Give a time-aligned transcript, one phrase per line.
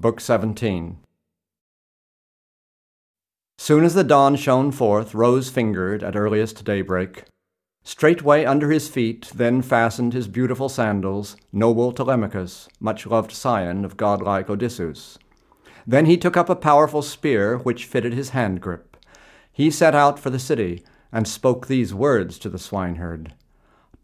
[0.00, 0.96] Book 17.
[3.58, 7.24] Soon as the dawn shone forth, rose fingered at earliest daybreak,
[7.84, 13.98] straightway under his feet then fastened his beautiful sandals, noble Telemachus, much loved scion of
[13.98, 15.18] godlike Odysseus.
[15.86, 18.96] Then he took up a powerful spear which fitted his hand grip.
[19.52, 20.82] He set out for the city,
[21.12, 23.34] and spoke these words to the swineherd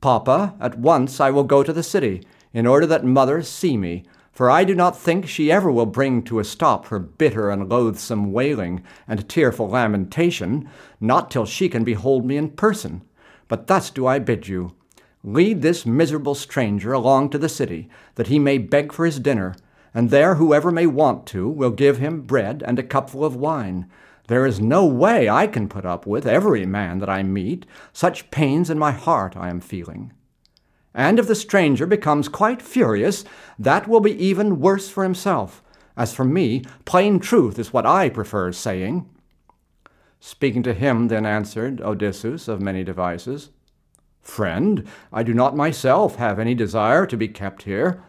[0.02, 2.22] Papa, at once I will go to the city,
[2.52, 4.04] in order that mother see me,
[4.36, 7.70] for I do not think she ever will bring to a stop her bitter and
[7.70, 10.68] loathsome wailing and tearful lamentation,
[11.00, 13.00] not till she can behold me in person.
[13.48, 14.74] But thus do I bid you
[15.24, 19.56] lead this miserable stranger along to the city, that he may beg for his dinner,
[19.94, 23.90] and there whoever may want to will give him bread and a cupful of wine.
[24.28, 27.64] There is no way I can put up with every man that I meet,
[27.94, 30.12] such pains in my heart I am feeling.
[30.96, 33.22] And if the stranger becomes quite furious,
[33.58, 35.62] that will be even worse for himself.
[35.94, 39.06] As for me, plain truth is what I prefer saying.
[40.20, 43.50] Speaking to him, then answered Odysseus of many devices,
[44.22, 48.02] Friend, I do not myself have any desire to be kept here.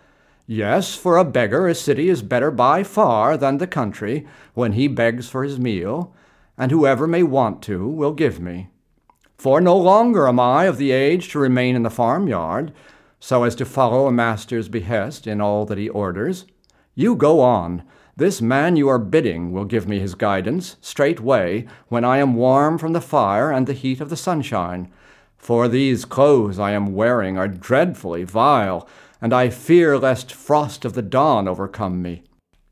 [0.47, 4.87] Yes, for a beggar a city is better by far than the country, when he
[4.87, 6.15] begs for his meal,
[6.57, 8.69] and whoever may want to will give me.
[9.37, 12.73] For no longer am I of the age to remain in the farmyard,
[13.19, 16.45] so as to follow a master's behest in all that he orders.
[16.95, 17.83] You go on.
[18.15, 22.79] This man you are bidding will give me his guidance straightway when I am warm
[22.79, 24.91] from the fire and the heat of the sunshine.
[25.37, 28.89] For these clothes I am wearing are dreadfully vile,
[29.21, 32.23] and I fear lest frost of the dawn overcome me.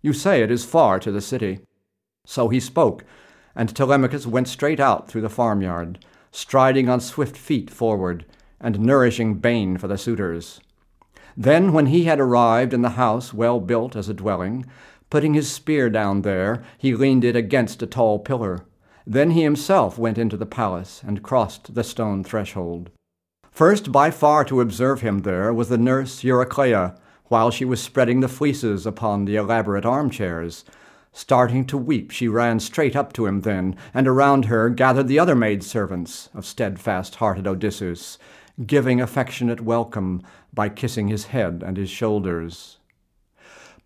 [0.01, 1.59] You say it is far to the city.
[2.25, 3.05] So he spoke,
[3.55, 5.99] and Telemachus went straight out through the farmyard
[6.35, 8.25] striding on swift feet forward,
[8.59, 10.59] and nourishing bane for the suitors.
[11.37, 14.65] Then, when he had arrived in the house well built as a dwelling,
[15.09, 18.65] putting his spear down there, he leaned it against a tall pillar.
[19.07, 22.89] Then he himself went into the palace and crossed the stone threshold.
[23.49, 26.97] First by far to observe him there was the nurse Eurycleia,
[27.27, 30.65] while she was spreading the fleeces upon the elaborate armchairs,
[31.17, 35.17] Starting to weep, she ran straight up to him then, and around her gathered the
[35.17, 38.17] other maidservants of steadfast hearted Odysseus,
[38.65, 40.21] giving affectionate welcome
[40.53, 42.79] by kissing his head and his shoulders.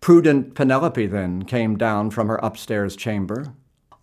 [0.00, 3.54] Prudent Penelope then came down from her upstairs chamber.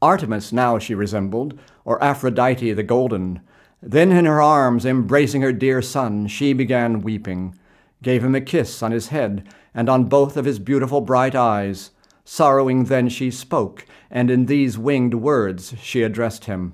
[0.02, 3.42] Artemis now she resembled, or Aphrodite the golden.
[3.82, 7.60] Then in her arms, embracing her dear son, she began weeping,
[8.02, 11.92] gave him a kiss on his head and on both of his beautiful bright eyes,
[12.30, 16.74] Sorrowing then she spoke, and in these winged words she addressed him.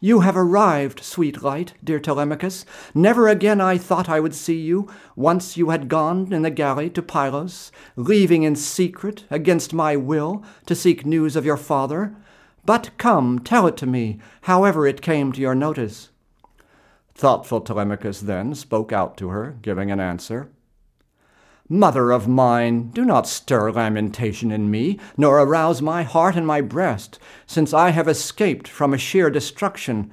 [0.00, 2.66] You have arrived, sweet light, dear Telemachus.
[2.92, 6.90] Never again I thought I would see you, once you had gone in the galley
[6.90, 12.16] to Pylos, leaving in secret, against my will, to seek news of your father.
[12.66, 16.10] But come, tell it to me, however it came to your notice.
[17.14, 20.50] Thoughtful Telemachus then spoke out to her, giving an answer.
[21.72, 26.60] Mother of mine, do not stir lamentation in me, nor arouse my heart and my
[26.60, 30.10] breast, since I have escaped from a sheer destruction.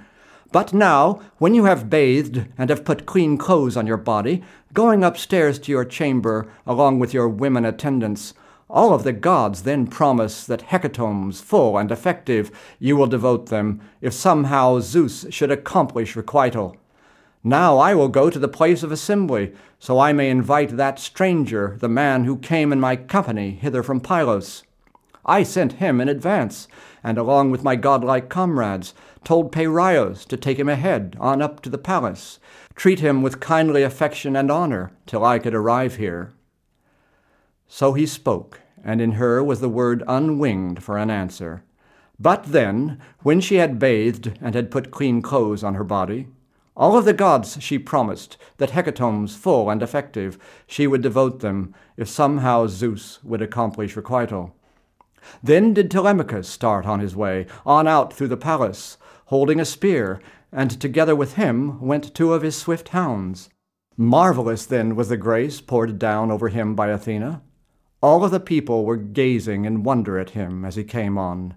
[0.51, 5.03] But now, when you have bathed and have put clean clothes on your body, going
[5.03, 8.35] upstairs to your chamber along with your women attendants,
[8.69, 13.81] all of the gods then promise that hecatombs full and effective you will devote them,
[13.99, 16.77] if somehow Zeus should accomplish requital.
[17.47, 21.77] Now I will go to the place of assembly, so I may invite that stranger,
[21.79, 24.63] the man who came in my company hither from Pylos.
[25.25, 26.67] I sent him in advance,
[27.05, 28.93] and along with my godlike comrades,
[29.23, 32.37] told Peiraios to take him ahead on up to the palace,
[32.75, 36.33] treat him with kindly affection and honor till I could arrive here.
[37.65, 41.63] So he spoke, and in her was the word unwinged for an answer.
[42.19, 46.27] But then, when she had bathed and had put clean clothes on her body,
[46.77, 51.73] all of the gods she promised that hecatombs full and effective she would devote them
[51.97, 54.55] if somehow Zeus would accomplish requital.
[55.41, 60.21] Then did Telemachus start on his way, on out through the palace, holding a spear,
[60.51, 63.49] and together with him went two of his swift hounds.
[63.97, 67.41] Marvelous then was the grace poured down over him by Athena.
[68.01, 71.55] All of the people were gazing in wonder at him as he came on.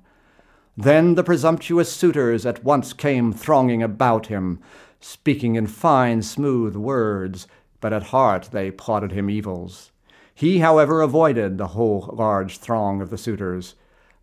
[0.77, 4.59] Then the presumptuous suitors at once came thronging about him,
[5.01, 7.47] speaking in fine, smooth words,
[7.81, 9.91] but at heart they plotted him evils.
[10.35, 13.75] He, however, avoided the whole large throng of the suitors.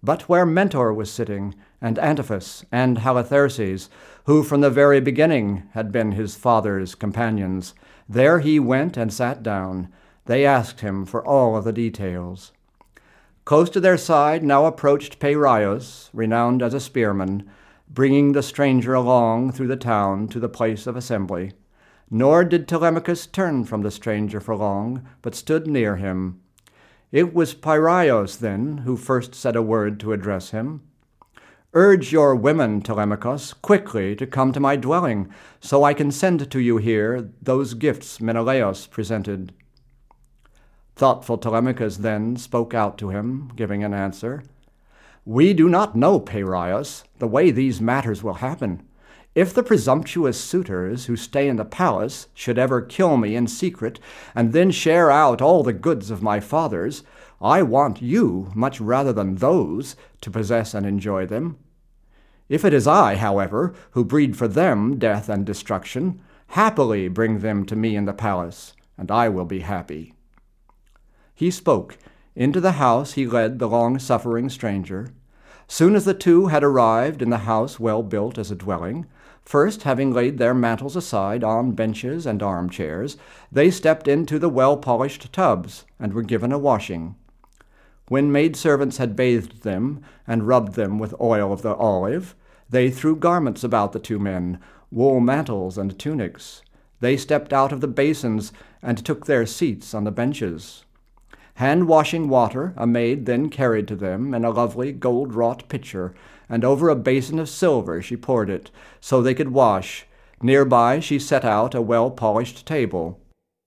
[0.01, 3.89] But where Mentor was sitting, and Antiphus, and Halitherses,
[4.25, 7.73] who from the very beginning had been his father's companions,
[8.07, 9.89] there he went and sat down.
[10.25, 12.51] They asked him for all of the details.
[13.45, 17.49] Close to their side now approached Peiraios, renowned as a spearman,
[17.89, 21.51] bringing the stranger along through the town to the place of assembly.
[22.09, 26.39] Nor did Telemachus turn from the stranger for long, but stood near him.
[27.11, 30.81] It was Peiraios, then, who first said a word to address him.
[31.73, 35.29] Urge your women, Telemachus, quickly to come to my dwelling,
[35.59, 39.53] so I can send to you here those gifts Menelaus presented.
[40.95, 44.43] Thoughtful Telemachus then spoke out to him, giving an answer.
[45.29, 48.87] We do not know, Peiraios, the way these matters will happen.
[49.35, 53.99] If the presumptuous suitors who stay in the palace should ever kill me in secret,
[54.33, 57.03] and then share out all the goods of my fathers,
[57.41, 61.57] I want you, much rather than those, to possess and enjoy them.
[62.47, 66.21] If it is I, however, who breed for them death and destruction,
[66.51, 70.13] happily bring them to me in the palace, and I will be happy.
[71.35, 71.97] He spoke.
[72.33, 75.09] Into the house he led the long suffering stranger.
[75.67, 79.05] Soon as the two had arrived in the house well built as a dwelling,
[79.43, 83.17] first having laid their mantles aside on benches and armchairs,
[83.51, 87.15] they stepped into the well polished tubs and were given a washing.
[88.07, 92.35] When maidservants had bathed them and rubbed them with oil of the olive,
[92.69, 94.59] they threw garments about the two men,
[94.89, 96.61] wool mantles and tunics.
[97.01, 100.85] They stepped out of the basins and took their seats on the benches.
[101.57, 106.13] Hand washing water a maid then carried to them in a lovely gold wrought pitcher,
[106.47, 108.69] and over a basin of silver she poured it,
[108.99, 110.05] so they could wash.
[110.39, 113.19] Near by she set out a well polished table.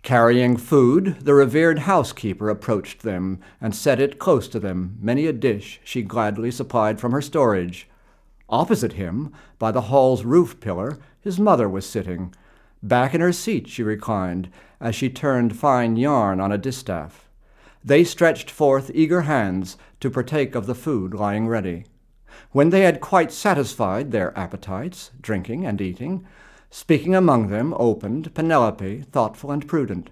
[0.05, 4.97] Carrying food, the revered housekeeper approached them and set it close to them.
[5.01, 7.89] Many a dish she gladly supplied from her storage.
[8.49, 12.33] Opposite him, by the hall's roof pillar, his mother was sitting.
[12.85, 14.49] Back in her seat she reclined,
[14.81, 17.27] as she turned fine yarn on a distaff.
[17.85, 21.87] They stretched forth eager hands to partake of the food lying ready.
[22.53, 26.27] When they had quite satisfied their appetites, drinking and eating,
[26.71, 30.11] speaking among them opened Penelope, thoughtful and prudent.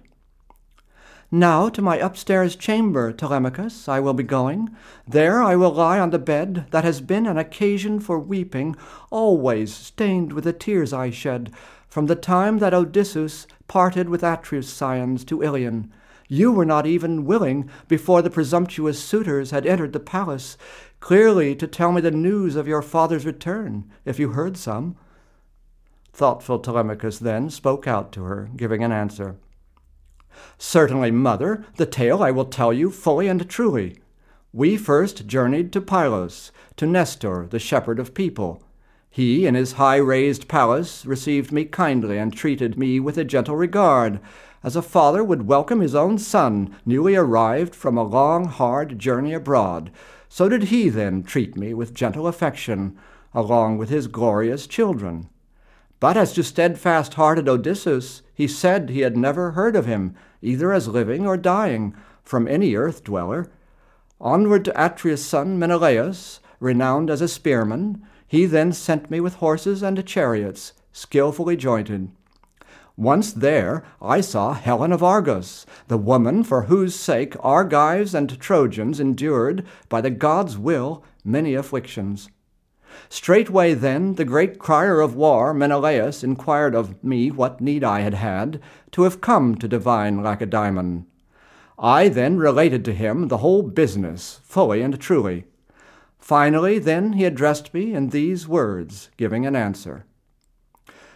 [1.31, 4.75] Now to my upstairs chamber, Telemachus, I will be going.
[5.07, 8.75] There I will lie on the bed that has been an occasion for weeping,
[9.11, 11.51] always stained with the tears I shed,
[11.87, 15.93] from the time that Odysseus parted with Atreus' scions to Ilion,
[16.31, 20.57] you were not even willing, before the presumptuous suitors had entered the palace,
[20.99, 24.95] clearly to tell me the news of your father's return, if you heard some.
[26.13, 29.37] Thoughtful Telemachus then spoke out to her, giving an answer.
[30.59, 33.97] Certainly, mother, the tale I will tell you fully and truly.
[34.53, 38.61] We first journeyed to Pylos, to Nestor, the shepherd of people.
[39.09, 43.55] He, in his high raised palace, received me kindly and treated me with a gentle
[43.55, 44.19] regard
[44.63, 49.33] as a father would welcome his own son, newly arrived from a long, hard journey
[49.33, 49.91] abroad,
[50.27, 52.97] so did he then treat me with gentle affection,
[53.33, 55.29] along with his glorious children.
[55.99, 60.71] But as to steadfast hearted Odysseus, he said he had never heard of him, either
[60.71, 63.51] as living or dying, from any earth dweller.
[64.21, 69.81] Onward to Atreus' son Menelaus, renowned as a spearman, he then sent me with horses
[69.81, 72.11] and chariots, skilfully jointed.
[72.99, 78.99] Once there, I saw Helen of Argos, the woman for whose sake Argives and Trojans
[78.99, 82.29] endured, by the god's will, many afflictions.
[83.07, 88.15] Straightway then the great crier of war, Menelaus, inquired of me what need I had
[88.15, 88.59] had
[88.91, 91.05] to have come to divine Lacedaemon.
[91.77, 95.45] I then related to him the whole business, fully and truly.
[96.17, 100.05] Finally, then he addressed me in these words, giving an answer.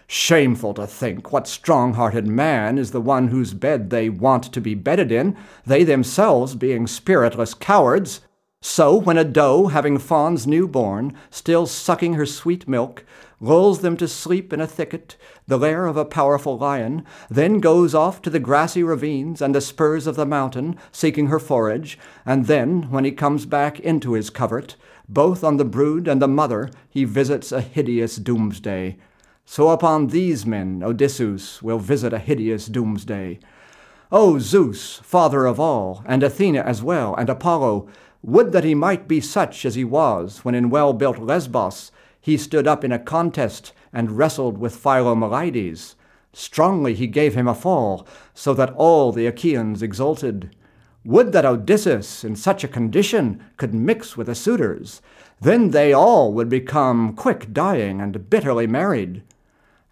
[0.08, 4.62] Shameful to think what strong hearted man is the one whose bed they want to
[4.62, 8.22] be bedded in, they themselves being spiritless cowards.
[8.62, 13.04] So, when a doe, having fawns new born, still sucking her sweet milk,
[13.42, 15.18] lulls them to sleep in a thicket,
[15.48, 19.60] the lair of a powerful lion, then goes off to the grassy ravines and the
[19.60, 24.30] spurs of the mountain, seeking her forage, and then, when he comes back into his
[24.30, 24.78] covert,
[25.10, 28.98] both on the brood and the mother he visits a hideous doomsday,
[29.46, 33.40] so upon these men Odysseus will visit a hideous doomsday.
[34.12, 37.88] O Zeus, father of all, and Athena as well, and Apollo,
[38.22, 42.38] would that he might be such as he was when in well built Lesbos he
[42.38, 45.96] stood up in a contest and wrestled with Philomelides.
[46.32, 50.56] Strongly he gave him a fall, so that all the Achaeans exulted.
[51.06, 55.02] Would that Odysseus, in such a condition, could mix with the suitors.
[55.42, 59.22] Then they all would become quick dying and bitterly married.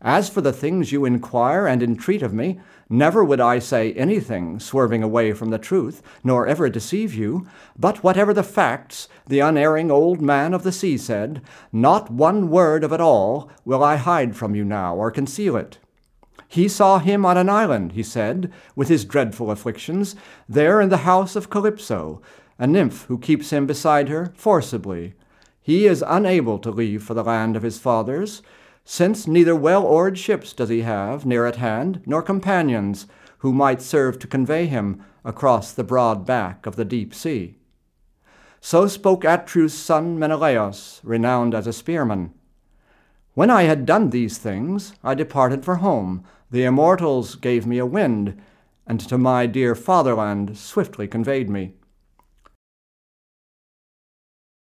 [0.04, 4.60] As for the things you inquire and entreat of me, never would I say anything
[4.60, 7.48] swerving away from the truth, nor ever deceive you.
[7.78, 12.84] But whatever the facts, the unerring old man of the sea said, not one word
[12.84, 15.78] of it all will I hide from you now, or conceal it.
[16.48, 20.16] He saw him on an island, he said, with his dreadful afflictions,
[20.50, 22.22] there in the house of Calypso,
[22.58, 25.14] a nymph who keeps him beside her forcibly.
[25.62, 28.42] He is unable to leave for the land of his fathers
[28.84, 33.08] since neither well oared ships does he have near at hand, nor companions
[33.40, 37.58] who might serve to convey him across the broad back of the deep sea.
[38.60, 42.34] So spoke Atreus' son Menelaus, renowned as a spearman.
[43.34, 46.24] When I had done these things, I departed for home.
[46.52, 48.40] The immortals gave me a wind,
[48.86, 51.74] and to my dear fatherland swiftly conveyed me.